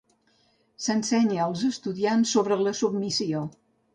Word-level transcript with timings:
S'ensenya 0.85 1.43
als 1.43 1.61
estudiants 1.69 2.33
sobre 2.37 2.59
la 2.65 2.75
submissió. 2.83 3.45